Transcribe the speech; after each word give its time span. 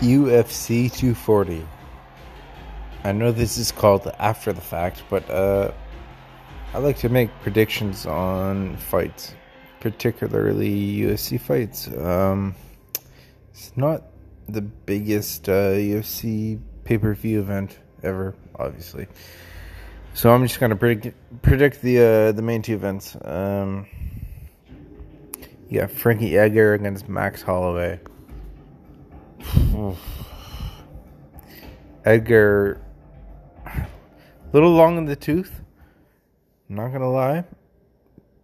UFC 0.00 0.92
240. 0.92 1.66
I 3.04 3.12
know 3.12 3.32
this 3.32 3.58
is 3.58 3.70
called 3.70 4.10
after 4.18 4.52
the 4.52 4.60
fact, 4.60 5.02
but 5.08 5.28
uh, 5.30 5.72
I 6.72 6.78
like 6.78 6.98
to 6.98 7.08
make 7.08 7.30
predictions 7.42 8.06
on 8.06 8.76
fights, 8.76 9.34
particularly 9.80 10.96
UFC 10.96 11.40
fights. 11.40 11.88
Um, 11.88 12.54
it's 13.52 13.76
not 13.76 14.02
the 14.48 14.62
biggest 14.62 15.48
uh, 15.48 15.72
UFC 15.72 16.60
pay 16.84 16.98
per 16.98 17.14
view 17.14 17.40
event 17.40 17.78
ever, 18.02 18.34
obviously. 18.56 19.06
So 20.14 20.32
I'm 20.32 20.46
just 20.46 20.60
gonna 20.60 20.76
predict 20.76 21.16
predict 21.42 21.82
the 21.82 21.98
uh, 21.98 22.32
the 22.32 22.42
main 22.42 22.62
two 22.62 22.74
events. 22.74 23.16
Um, 23.24 23.86
yeah, 25.68 25.86
Frankie 25.86 26.36
Edgar 26.36 26.74
against 26.74 27.08
Max 27.08 27.42
Holloway. 27.42 28.00
Edgar, 32.04 32.80
a 33.66 33.86
little 34.52 34.72
long 34.72 34.98
in 34.98 35.06
the 35.06 35.16
tooth. 35.16 35.62
Not 36.68 36.92
gonna 36.92 37.10
lie, 37.10 37.44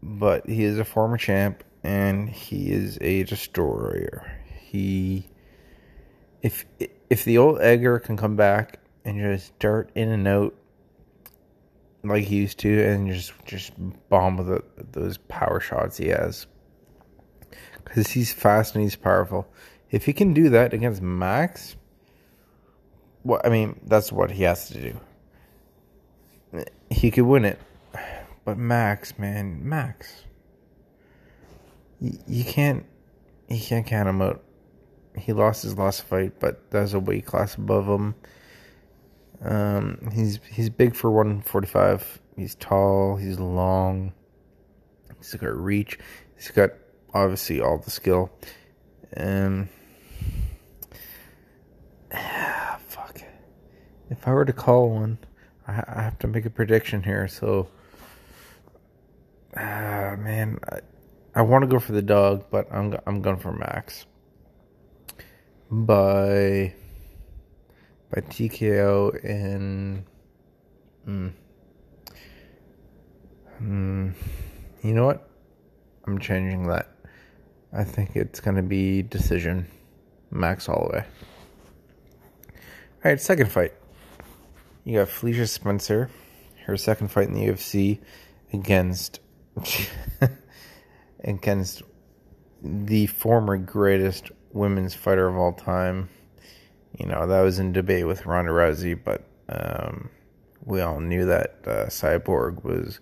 but 0.02 0.48
he 0.48 0.64
is 0.64 0.78
a 0.78 0.84
former 0.84 1.16
champ 1.16 1.62
and 1.82 2.28
he 2.28 2.70
is 2.70 2.98
a 3.00 3.24
destroyer. 3.24 4.32
He, 4.60 5.26
if 6.42 6.64
if 7.08 7.24
the 7.24 7.38
old 7.38 7.60
Edgar 7.60 7.98
can 7.98 8.16
come 8.16 8.36
back 8.36 8.80
and 9.04 9.18
just 9.18 9.58
dart 9.58 9.90
in 9.94 10.08
and 10.10 10.26
out 10.26 10.54
like 12.02 12.24
he 12.24 12.36
used 12.36 12.58
to, 12.60 12.82
and 12.82 13.12
just 13.12 13.32
just 13.44 13.72
bomb 14.08 14.36
with 14.36 14.46
the, 14.46 14.62
those 14.92 15.18
power 15.18 15.60
shots 15.60 15.96
he 15.98 16.08
has, 16.08 16.46
because 17.84 18.10
he's 18.10 18.32
fast 18.32 18.74
and 18.74 18.82
he's 18.82 18.96
powerful. 18.96 19.46
If 19.90 20.06
he 20.06 20.12
can 20.12 20.32
do 20.34 20.50
that 20.50 20.72
against 20.72 21.02
Max, 21.02 21.76
well, 23.24 23.40
I 23.44 23.48
mean, 23.48 23.80
that's 23.84 24.12
what 24.12 24.30
he 24.30 24.44
has 24.44 24.68
to 24.68 24.80
do. 24.80 26.64
He 26.90 27.10
could 27.10 27.24
win 27.24 27.44
it. 27.44 27.58
But 28.44 28.56
Max, 28.56 29.18
man, 29.18 29.68
Max. 29.68 30.24
You, 32.00 32.44
can't 32.44 32.86
you 33.48 33.60
can't 33.60 33.86
count 33.86 34.08
him 34.08 34.22
out. 34.22 34.42
He 35.16 35.32
lost 35.32 35.62
his 35.62 35.76
last 35.76 36.04
fight, 36.04 36.40
but 36.40 36.70
there's 36.70 36.94
a 36.94 37.00
weight 37.00 37.26
class 37.26 37.56
above 37.56 37.86
him. 37.86 38.14
Um, 39.42 40.10
he's 40.12 40.40
he's 40.50 40.70
big 40.70 40.94
for 40.94 41.10
145. 41.10 42.20
He's 42.36 42.54
tall. 42.54 43.16
He's 43.16 43.38
long. 43.38 44.14
He's 45.18 45.34
got 45.34 45.54
reach. 45.54 45.98
He's 46.36 46.50
got 46.50 46.70
obviously 47.12 47.60
all 47.60 47.78
the 47.78 47.90
skill. 47.90 48.30
Um, 49.16 49.68
fuck. 52.10 53.22
If 54.10 54.26
I 54.26 54.32
were 54.32 54.44
to 54.44 54.52
call 54.52 54.90
one, 54.90 55.18
I, 55.66 55.82
I 55.86 56.02
have 56.02 56.18
to 56.20 56.26
make 56.26 56.44
a 56.44 56.50
prediction 56.50 57.02
here. 57.02 57.28
So, 57.28 57.68
ah, 59.56 60.16
man, 60.18 60.58
I, 60.70 60.78
I 61.34 61.42
want 61.42 61.62
to 61.62 61.68
go 61.68 61.78
for 61.78 61.92
the 61.92 62.02
dog, 62.02 62.46
but 62.50 62.66
I'm 62.72 62.96
I'm 63.06 63.22
going 63.22 63.38
for 63.38 63.52
Max. 63.52 64.06
By 65.70 66.74
by 68.10 68.20
TKO 68.22 69.24
in. 69.24 70.04
Mm, 71.06 71.32
mm, 73.62 74.14
you 74.82 74.94
know 74.94 75.06
what? 75.06 75.28
I'm 76.06 76.18
changing 76.18 76.66
that. 76.68 76.88
I 77.72 77.84
think 77.84 78.16
it's 78.16 78.40
going 78.40 78.56
to 78.56 78.62
be 78.62 79.02
decision. 79.02 79.66
Max 80.30 80.66
Holloway. 80.66 81.04
All 83.02 83.10
right, 83.10 83.20
second 83.20 83.50
fight. 83.50 83.72
You 84.84 84.98
got 84.98 85.08
Felicia 85.08 85.46
Spencer, 85.46 86.10
her 86.66 86.76
second 86.76 87.08
fight 87.08 87.28
in 87.28 87.34
the 87.34 87.46
UFC 87.46 88.00
against 88.52 89.20
against 91.24 91.82
the 92.62 93.06
former 93.06 93.56
greatest 93.56 94.30
women's 94.52 94.94
fighter 94.94 95.28
of 95.28 95.36
all 95.36 95.52
time. 95.52 96.08
You 96.98 97.06
know 97.06 97.26
that 97.26 97.40
was 97.40 97.58
in 97.58 97.72
debate 97.72 98.06
with 98.06 98.26
Ronda 98.26 98.50
Rousey, 98.52 98.98
but 99.02 99.24
um, 99.48 100.10
we 100.64 100.80
all 100.80 101.00
knew 101.00 101.24
that 101.26 101.58
uh, 101.66 101.86
Cyborg 101.86 102.64
was 102.64 103.00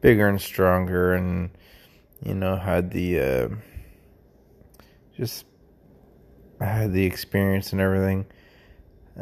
bigger 0.00 0.28
and 0.28 0.40
stronger, 0.40 1.14
and 1.14 1.50
you 2.22 2.34
know 2.34 2.56
had 2.56 2.90
the 2.90 3.20
uh, 3.20 3.48
just 5.16 5.44
had 6.64 6.92
the 6.92 7.04
experience 7.04 7.72
and 7.72 7.80
everything. 7.80 8.26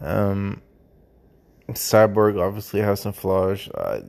Um, 0.00 0.62
Cyborg 1.70 2.40
obviously 2.40 2.80
has 2.80 3.00
some 3.00 3.12
flaws. 3.12 3.68
Uh, 3.68 4.00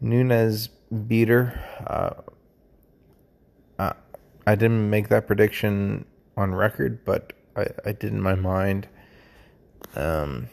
Nunes 0.00 0.68
beat 1.06 1.28
her. 1.28 1.60
Uh, 1.86 2.22
uh, 3.78 3.92
I 4.46 4.54
didn't 4.54 4.88
make 4.88 5.08
that 5.08 5.26
prediction 5.26 6.06
on 6.36 6.54
record, 6.54 7.04
but 7.04 7.32
I, 7.56 7.66
I 7.84 7.92
did 7.92 8.12
in 8.12 8.20
my 8.22 8.34
mind. 8.34 8.88
Um, 9.94 10.48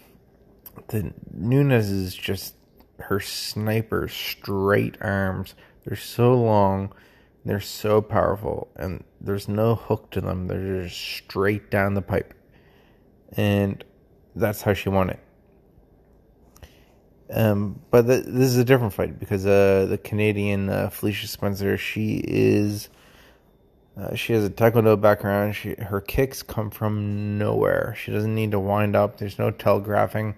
the 0.90 1.14
Nunes 1.32 1.90
is 1.90 2.16
just 2.16 2.56
her 3.00 3.20
sniper 3.20 4.08
straight 4.08 4.98
arms. 5.02 5.56
They're 5.86 5.96
so 5.96 6.34
long, 6.34 6.94
they're 7.46 7.60
so 7.60 8.02
powerful, 8.02 8.70
and 8.76 9.04
there's 9.22 9.48
no 9.48 9.76
hook 9.76 10.10
to 10.12 10.22
them. 10.22 10.48
They're 10.48 10.84
just 10.84 11.00
straight 11.00 11.70
down 11.70 11.94
the 11.94 12.02
pipe, 12.02 12.34
and 13.38 13.84
that's 14.36 14.64
how 14.64 14.74
she 14.74 14.90
won 14.90 15.12
it. 15.12 15.20
Um, 17.32 17.80
but 17.92 18.08
the, 18.08 18.18
this 18.18 18.50
is 18.50 18.58
a 18.58 18.66
different 18.66 18.94
fight 18.94 19.20
because 19.20 19.46
uh, 19.46 19.86
the 19.90 19.98
Canadian 19.98 20.70
uh, 20.70 20.90
Felicia 20.90 21.28
Spencer, 21.28 21.78
she 21.78 22.22
is, 22.24 22.90
uh, 23.96 24.16
she 24.16 24.34
has 24.34 24.44
a 24.44 24.50
Taekwondo 24.50 25.00
background. 25.00 25.56
She 25.56 25.76
her 25.76 26.02
kicks 26.02 26.42
come 26.42 26.72
from 26.72 27.38
nowhere. 27.38 27.96
She 27.98 28.12
doesn't 28.12 28.34
need 28.34 28.52
to 28.52 28.60
wind 28.60 28.96
up. 28.96 29.18
There's 29.18 29.38
no 29.38 29.52
telegraphing. 29.52 30.36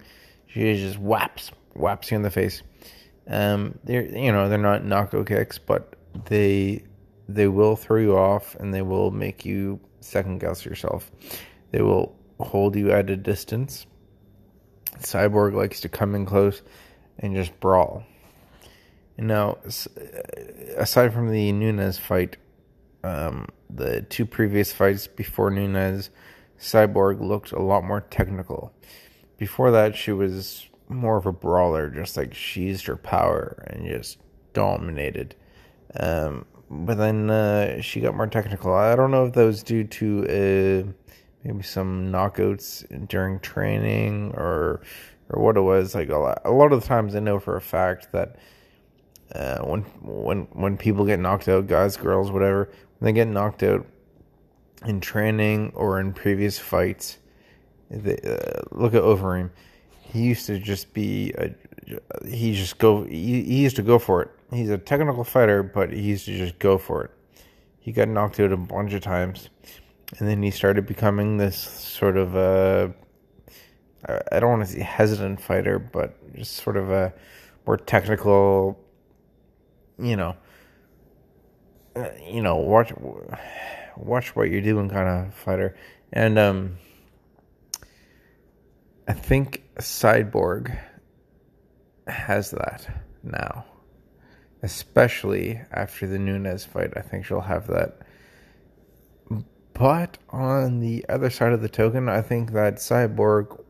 She 0.48 0.76
just 0.76 0.98
whaps 0.98 1.52
whaps 1.74 2.12
you 2.12 2.18
in 2.18 2.24
the 2.24 2.32
face. 2.32 2.64
Um, 3.28 3.80
they're 3.84 4.06
you 4.06 4.32
know 4.32 4.50
they're 4.50 4.58
not 4.58 4.86
knockout 4.86 5.28
kicks, 5.28 5.58
but 5.58 5.96
they 6.26 6.84
they 7.28 7.48
will 7.48 7.76
throw 7.76 8.00
you 8.00 8.18
off 8.18 8.56
and 8.56 8.74
they 8.74 8.82
will 8.82 9.12
make 9.12 9.46
you 9.46 9.80
second 10.00 10.40
guess 10.40 10.66
yourself. 10.66 11.12
They 11.72 11.82
will 11.82 12.16
hold 12.40 12.76
you 12.76 12.92
at 12.92 13.10
a 13.10 13.18
distance 13.18 13.88
Cyborg 15.00 15.54
likes 15.54 15.82
to 15.82 15.90
come 15.90 16.16
in 16.16 16.26
close 16.26 16.62
and 17.20 17.36
just 17.36 17.58
brawl. 17.60 18.04
Now, 19.18 19.58
aside 20.78 21.14
from 21.14 21.32
the 21.32 21.52
Nunes 21.52 21.98
fight, 21.98 22.38
um, 23.04 23.48
the 23.70 24.02
two 24.02 24.26
previous 24.26 24.72
fights 24.72 25.08
before 25.08 25.50
Nunes, 25.50 26.10
Cyborg 26.60 27.20
looked 27.20 27.52
a 27.52 27.62
lot 27.62 27.84
more 27.84 28.02
technical. 28.02 28.74
Before 29.38 29.72
that, 29.72 29.96
she 29.96 30.12
was 30.12 30.68
more 30.88 31.18
of 31.18 31.26
a 31.26 31.32
brawler, 31.32 31.90
just 31.90 32.16
like 32.16 32.34
she 32.34 32.64
used 32.64 32.86
her 32.86 32.96
power 32.96 33.64
and 33.68 33.88
just 33.88 34.20
dominated. 34.54 35.36
Um, 36.00 36.46
but 36.70 36.98
then 36.98 37.30
uh, 37.30 37.82
she 37.82 38.02
got 38.02 38.16
more 38.16 38.28
technical. 38.28 38.74
I 38.74 38.96
don't 38.96 39.12
know 39.12 39.26
if 39.26 39.34
that 39.34 39.44
was 39.44 39.64
due 39.64 39.84
to 39.84 40.24
uh, 40.26 40.92
maybe 41.44 41.64
some 41.64 42.12
knockouts 42.12 43.08
during 43.08 43.40
training 43.40 44.34
or 44.36 44.82
or 45.30 45.42
what 45.42 45.58
it 45.58 45.62
was. 45.62 45.96
Like 45.96 46.10
a 46.10 46.18
lot, 46.18 46.42
a 46.46 46.52
lot 46.52 46.74
of 46.74 46.82
the 46.82 46.88
times, 46.88 47.16
I 47.16 47.20
know 47.20 47.40
for 47.40 47.56
a 47.56 47.62
fact 47.62 48.12
that 48.12 48.38
uh, 49.34 49.60
when 49.60 49.82
when 50.02 50.48
when 50.54 50.78
people 50.78 51.06
get 51.06 51.20
knocked 51.20 51.48
out, 51.48 51.68
guys, 51.68 51.98
girls, 51.98 52.32
whatever, 52.32 52.70
when 53.00 53.06
they 53.06 53.14
get 53.14 53.28
knocked 53.28 53.64
out 53.64 53.86
in 54.86 55.00
training 55.00 55.72
or 55.76 56.00
in 56.00 56.14
previous 56.14 56.60
fights, 56.60 57.18
they, 57.90 58.18
uh, 58.18 58.62
look 58.72 58.94
at 58.94 59.04
Overeem. 59.04 59.50
He 60.02 60.22
used 60.24 60.46
to 60.48 60.60
just 60.60 60.94
be 60.94 61.34
a, 61.38 61.54
he 62.26 62.54
just 62.54 62.78
go 62.78 63.04
he, 63.04 63.44
he 63.44 63.64
used 63.64 63.76
to 63.78 63.82
go 63.82 64.00
for 64.00 64.22
it. 64.22 64.32
He's 64.52 64.70
a 64.70 64.78
technical 64.78 65.24
fighter, 65.24 65.62
but 65.64 65.92
he 65.92 66.02
used 66.02 66.26
to 66.26 66.38
just 66.38 66.58
go 66.60 66.78
for 66.78 67.04
it. 67.04 67.12
He 67.80 67.92
got 67.92 68.08
knocked 68.08 68.40
out 68.40 68.52
a 68.52 68.58
bunch 68.58 68.94
of 68.94 69.02
times 69.02 69.50
and 70.18 70.28
then 70.28 70.42
he 70.42 70.52
started 70.52 70.86
becoming 70.86 71.38
this 71.38 71.58
sort 71.58 72.18
of 72.18 72.36
a 72.36 72.94
I 74.32 74.40
don't 74.40 74.50
want 74.52 74.68
to 74.68 74.74
say 74.74 74.82
hesitant 74.82 75.42
fighter, 75.42 75.80
but 75.80 76.34
just 76.34 76.56
sort 76.58 76.78
of 76.78 76.90
a 76.92 77.14
more 77.66 77.76
technical, 77.76 78.80
you 80.00 80.16
know, 80.16 80.38
uh, 81.96 82.10
you 82.26 82.42
know, 82.42 82.56
watch 82.56 82.94
watch 83.98 84.36
what 84.36 84.50
you're 84.50 84.62
doing 84.62 84.90
kind 84.90 85.10
of 85.10 85.34
fighter, 85.34 85.76
and 86.14 86.40
um, 86.40 86.78
I 89.08 89.14
think 89.14 89.64
Cyborg 89.80 90.78
has 92.06 92.52
that 92.52 93.04
now, 93.24 93.66
especially 94.64 95.62
after 95.72 96.08
the 96.08 96.20
Nunes 96.20 96.66
fight. 96.66 96.94
I 96.96 97.02
think 97.02 97.26
she'll 97.26 97.42
have 97.42 97.68
that 97.68 98.02
but 99.78 100.18
on 100.32 100.80
the 100.80 101.06
other 101.08 101.30
side 101.30 101.54
of 101.54 101.62
the 101.62 101.70
token, 101.70 102.10
I 102.10 102.22
think 102.24 102.54
that 102.54 102.78
Cyborg 102.78 103.64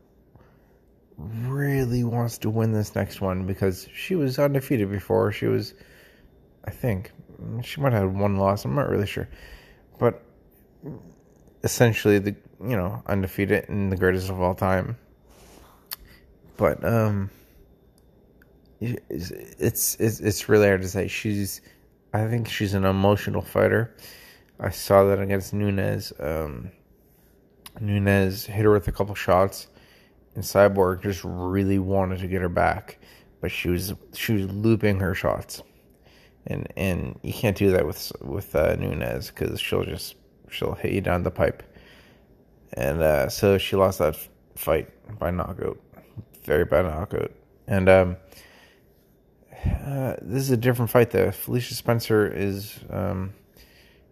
really 1.18 2.02
wants 2.02 2.38
to 2.38 2.50
win 2.50 2.72
this 2.72 2.94
next 2.94 3.20
one 3.20 3.46
because 3.46 3.86
she 3.94 4.14
was 4.14 4.38
undefeated 4.38 4.90
before. 4.90 5.32
She 5.32 5.46
was, 5.46 5.74
I 6.64 6.70
think, 6.70 7.12
she 7.62 7.82
might 7.82 7.92
have 7.92 8.10
one 8.10 8.36
loss. 8.36 8.64
I'm 8.64 8.74
not 8.74 8.88
really 8.88 9.06
sure, 9.06 9.28
but 9.98 10.22
essentially 11.62 12.18
the 12.18 12.34
you 12.60 12.76
know 12.76 13.02
undefeated 13.06 13.68
and 13.68 13.92
the 13.92 13.96
greatest 13.96 14.30
of 14.30 14.40
all 14.40 14.54
time. 14.54 14.96
But 16.56 16.82
um, 16.84 17.30
it's 18.80 19.96
it's 19.96 20.20
it's 20.20 20.48
really 20.48 20.66
hard 20.66 20.82
to 20.82 20.88
say. 20.88 21.08
She's, 21.08 21.60
I 22.12 22.26
think 22.26 22.48
she's 22.48 22.74
an 22.74 22.84
emotional 22.84 23.42
fighter. 23.42 23.94
I 24.60 24.70
saw 24.70 25.04
that 25.04 25.20
against 25.20 25.52
Nunes. 25.52 26.12
Um, 26.18 26.70
Nunes 27.80 28.44
hit 28.46 28.64
her 28.64 28.72
with 28.72 28.88
a 28.88 28.92
couple 28.92 29.14
shots, 29.14 29.68
and 30.34 30.44
Cyborg 30.44 31.02
just 31.02 31.22
really 31.24 31.78
wanted 31.78 32.20
to 32.20 32.28
get 32.28 32.42
her 32.42 32.48
back, 32.48 32.98
but 33.40 33.50
she 33.50 33.68
was 33.68 33.94
she 34.14 34.34
was 34.34 34.46
looping 34.46 35.00
her 35.00 35.14
shots, 35.14 35.62
and 36.46 36.72
and 36.76 37.18
you 37.22 37.32
can't 37.32 37.56
do 37.56 37.70
that 37.72 37.86
with 37.86 38.12
with 38.20 38.54
uh, 38.54 38.76
Nunes 38.76 39.30
because 39.30 39.60
she'll 39.60 39.84
just 39.84 40.16
she'll 40.50 40.74
hit 40.74 40.92
you 40.92 41.00
down 41.00 41.22
the 41.22 41.30
pipe, 41.30 41.62
and 42.74 43.02
uh, 43.02 43.28
so 43.28 43.58
she 43.58 43.76
lost 43.76 43.98
that 43.98 44.16
fight 44.54 44.88
by 45.18 45.30
knockout, 45.30 45.78
very 46.44 46.64
bad 46.64 46.84
knockout, 46.84 47.32
and 47.66 47.88
um, 47.88 48.16
uh, 49.64 50.16
this 50.22 50.42
is 50.42 50.50
a 50.50 50.56
different 50.56 50.90
fight 50.90 51.10
though. 51.10 51.30
Felicia 51.30 51.74
Spencer 51.74 52.26
is 52.26 52.78
um, 52.90 53.32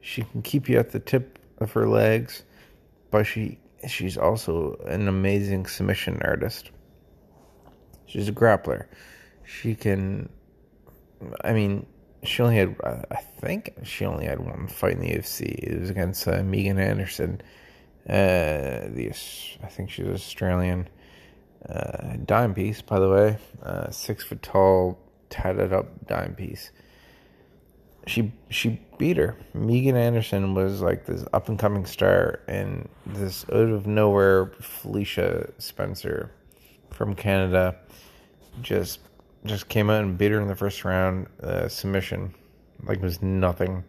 she 0.00 0.22
can 0.22 0.42
keep 0.42 0.68
you 0.68 0.78
at 0.78 0.90
the 0.90 1.00
tip 1.00 1.38
of 1.58 1.72
her 1.72 1.88
legs, 1.88 2.42
but 3.10 3.24
she 3.24 3.58
she's 3.86 4.16
also 4.16 4.74
an 4.86 5.08
amazing 5.08 5.66
submission 5.66 6.20
artist. 6.22 6.70
She's 8.06 8.28
a 8.28 8.32
grappler. 8.32 8.86
She 9.44 9.74
can. 9.74 10.28
I 11.44 11.52
mean, 11.52 11.86
she 12.24 12.42
only 12.42 12.56
had. 12.56 12.76
I 12.82 13.16
think 13.40 13.74
she 13.84 14.04
only 14.04 14.26
had 14.26 14.40
one 14.40 14.68
fight 14.68 14.92
in 14.92 15.00
the 15.00 15.10
UFC. 15.10 15.42
It 15.42 15.80
was 15.80 15.90
against 15.90 16.26
uh, 16.26 16.42
Megan 16.42 16.78
Anderson. 16.78 17.40
Uh, 18.08 18.86
the 18.88 19.12
I 19.62 19.66
think 19.68 19.90
she's 19.90 20.06
Australian. 20.06 20.88
Uh, 21.68 22.16
dime 22.24 22.54
piece, 22.54 22.80
by 22.80 23.00
the 23.00 23.08
way. 23.08 23.38
Uh, 23.62 23.90
six 23.90 24.22
foot 24.22 24.40
tall, 24.42 24.98
tatted 25.30 25.72
up 25.72 26.06
dime 26.06 26.34
piece 26.34 26.70
she 28.06 28.32
she 28.48 28.80
beat 28.98 29.16
her. 29.16 29.36
Megan 29.52 29.96
Anderson 29.96 30.54
was 30.54 30.80
like 30.80 31.06
this 31.06 31.24
up 31.32 31.48
and 31.48 31.58
coming 31.58 31.84
star, 31.86 32.40
and 32.48 32.88
this 33.04 33.44
out 33.52 33.68
of 33.68 33.86
nowhere 33.86 34.52
Felicia 34.60 35.52
Spencer 35.58 36.30
from 36.90 37.14
Canada 37.14 37.76
just 38.62 39.00
just 39.44 39.68
came 39.68 39.90
out 39.90 40.02
and 40.02 40.16
beat 40.16 40.30
her 40.30 40.40
in 40.40 40.48
the 40.48 40.56
first 40.56 40.84
round 40.84 41.26
uh, 41.42 41.68
submission, 41.68 42.34
like 42.84 42.98
it 42.98 43.02
was 43.02 43.22
nothing. 43.22 43.84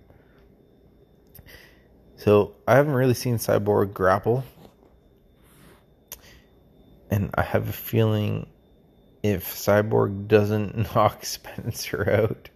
So 2.17 2.55
I 2.67 2.75
haven't 2.75 2.95
really 2.95 3.13
seen 3.13 3.37
Cyborg 3.37 3.93
grapple, 3.93 4.43
and 7.11 7.29
I 7.35 7.43
have 7.43 7.69
a 7.69 7.73
feeling 7.73 8.47
if 9.31 9.53
Cyborg 9.53 10.27
doesn't 10.27 10.77
knock 10.95 11.25
Spencer 11.25 12.09
out 12.09 12.49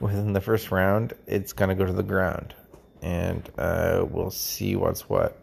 within 0.00 0.32
the 0.32 0.40
first 0.40 0.70
round, 0.70 1.14
it's 1.26 1.52
going 1.52 1.70
to 1.70 1.74
go 1.74 1.84
to 1.84 1.92
the 1.92 2.02
ground. 2.02 2.54
And 3.02 3.48
uh, 3.58 4.04
we'll 4.08 4.30
see 4.30 4.76
what's 4.76 5.08
what. 5.08 5.40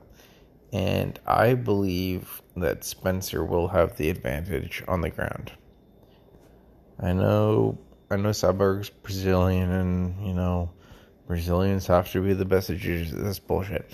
And 0.73 1.19
I 1.25 1.53
believe 1.53 2.41
that 2.57 2.83
Spencer 2.83 3.43
will 3.45 3.69
have 3.69 3.95
the 3.97 4.09
advantage 4.09 4.83
on 4.87 5.01
the 5.01 5.09
ground. 5.09 5.51
I 6.99 7.13
know, 7.13 7.77
I 8.09 8.17
know 8.17 8.29
Cyborg's 8.29 8.89
Brazilian, 8.89 9.71
and 9.71 10.27
you 10.27 10.33
know, 10.33 10.71
Brazilians 11.27 11.87
have 11.87 12.11
to 12.11 12.21
be 12.21 12.33
the 12.33 12.45
best 12.45 12.69
at. 12.69 13.11
That's 13.11 13.39
bullshit. 13.39 13.89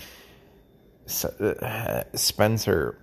So, 1.06 1.28
uh, 1.28 2.04
Spencer, 2.14 2.98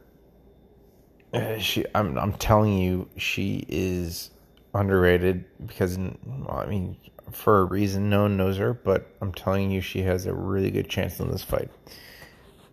she, 1.59 1.85
I'm, 1.93 2.17
I'm 2.17 2.33
telling 2.33 2.77
you, 2.77 3.09
she 3.17 3.65
is 3.67 4.31
underrated 4.73 5.45
because, 5.65 5.97
I 5.97 6.65
mean, 6.65 6.97
for 7.31 7.59
a 7.59 7.63
reason. 7.63 8.09
No 8.09 8.23
one 8.23 8.37
knows 8.37 8.57
her, 8.57 8.73
but 8.73 9.07
I'm 9.21 9.31
telling 9.31 9.71
you, 9.71 9.81
she 9.81 10.01
has 10.03 10.25
a 10.25 10.33
really 10.33 10.71
good 10.71 10.89
chance 10.89 11.19
in 11.19 11.29
this 11.29 11.43
fight. 11.43 11.69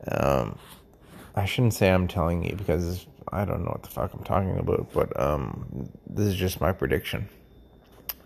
Um, 0.08 0.58
I 1.34 1.44
shouldn't 1.44 1.74
say 1.74 1.90
I'm 1.90 2.08
telling 2.08 2.44
you 2.44 2.56
because 2.56 3.06
I 3.32 3.44
don't 3.44 3.64
know 3.64 3.70
what 3.70 3.82
the 3.82 3.90
fuck 3.90 4.12
I'm 4.14 4.24
talking 4.24 4.58
about, 4.58 4.92
but 4.92 5.18
um, 5.20 5.90
this 6.06 6.26
is 6.26 6.34
just 6.34 6.60
my 6.60 6.72
prediction. 6.72 7.28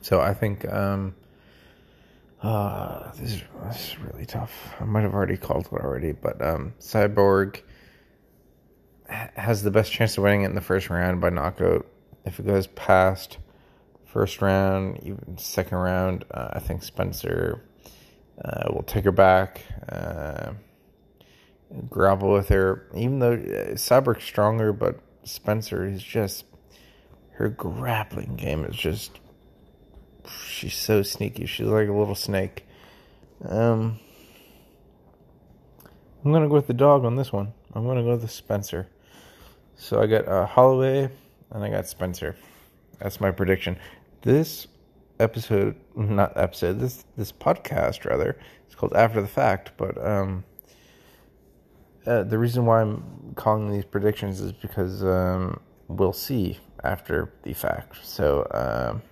So 0.03 0.21
I 0.21 0.35
think 0.35 0.71
um, 0.73 1.15
uh, 2.43 3.11
this, 3.13 3.33
is, 3.33 3.43
this 3.65 3.89
is 3.89 3.99
really 3.99 4.27
tough. 4.27 4.75
I 4.81 4.85
might 4.85 5.03
have 5.03 5.15
already 5.15 5.37
called 5.37 5.67
it 5.67 5.73
already, 5.73 6.13
but 6.13 6.41
um, 6.41 6.75
Cyborg 6.81 7.63
has 9.11 9.63
the 9.63 9.71
best 9.71 9.93
chance 9.93 10.17
of 10.17 10.25
winning 10.25 10.43
it 10.43 10.47
in 10.47 10.55
the 10.55 10.61
first 10.61 10.91
round 10.91 11.21
by 11.21 11.31
knockout. 11.31 11.87
If 12.25 12.39
it 12.39 12.47
goes 12.47 12.67
past 12.67 13.39
first 14.11 14.43
round, 14.43 14.99
even 15.03 15.39
second 15.39 15.79
round. 15.79 16.25
Uh, 16.31 16.51
I 16.53 16.59
think 16.59 16.83
Spencer 16.83 17.63
uh, 18.45 18.73
will 18.73 18.83
take 18.83 19.05
her 19.05 19.13
back, 19.13 19.65
uh, 19.89 20.53
grapple 21.89 22.33
with 22.33 22.49
her. 22.49 22.89
Even 22.95 23.21
though 23.21 23.35
uh, 23.35 23.75
Cyborg's 23.75 24.25
stronger, 24.25 24.73
but 24.73 25.01
Spencer 25.23 25.87
is 25.87 26.03
just 26.03 26.45
her 27.33 27.49
grappling 27.49 28.37
game 28.37 28.65
is 28.65 28.77
just 28.77 29.19
she's 30.47 30.75
so 30.75 31.03
sneaky. 31.03 31.47
She's 31.47 31.67
like 31.67 31.89
a 31.89 31.93
little 31.93 32.15
snake. 32.15 32.67
Um, 33.45 33.99
I'm 36.25 36.33
gonna 36.33 36.49
go 36.49 36.55
with 36.55 36.67
the 36.67 36.75
dog 36.75 37.05
on 37.05 37.17
this 37.17 37.33
one. 37.33 37.53
I'm 37.73 37.87
gonna 37.87 38.03
go 38.03 38.17
with 38.17 38.31
Spencer. 38.31 38.89
So 39.81 40.03
I 40.03 40.07
got 40.07 40.29
uh, 40.29 40.45
Holloway 40.45 41.09
and 41.51 41.65
I 41.65 41.71
got 41.71 41.87
Spencer. 41.87 42.37
That's 42.99 43.19
my 43.19 43.31
prediction 43.31 43.79
this 44.21 44.67
episode, 45.19 45.75
not 45.97 46.37
episode, 46.37 46.79
this 46.79 47.07
this 47.17 47.33
podcast 47.33 48.05
rather, 48.05 48.37
it's 48.67 48.75
called 48.75 48.93
After 48.95 49.23
the 49.23 49.27
Fact. 49.27 49.73
But 49.79 49.97
um, 50.07 50.45
uh, 52.07 52.25
the 52.25 52.37
reason 52.37 52.67
why 52.67 52.83
I'm 52.83 53.33
calling 53.37 53.73
these 53.73 53.87
predictions 53.87 54.43
is 54.43 54.53
because 54.53 55.03
um, 55.03 55.59
we'll 55.89 56.13
see 56.13 56.59
after 56.85 57.33
the 57.43 57.55
fact. 57.55 58.05
So 58.05 58.47
um, 58.51 59.03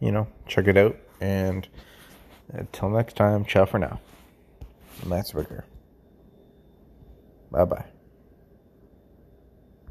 you 0.00 0.12
know, 0.12 0.26
check 0.46 0.66
it 0.66 0.78
out, 0.78 0.96
and 1.20 1.68
until 2.54 2.88
next 2.88 3.16
time, 3.16 3.44
ciao 3.44 3.66
for 3.66 3.78
now. 3.78 4.00
Max 5.04 5.34
Wicker. 5.34 5.66
Bye 7.50 7.66
bye. 7.66 7.97